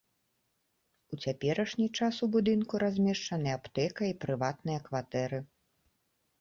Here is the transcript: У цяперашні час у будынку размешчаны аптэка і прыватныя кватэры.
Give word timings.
У 1.15 1.19
цяперашні 1.25 1.87
час 1.99 2.13
у 2.27 2.31
будынку 2.37 2.73
размешчаны 2.85 3.49
аптэка 3.59 4.01
і 4.15 4.19
прыватныя 4.27 4.79
кватэры. 4.91 5.39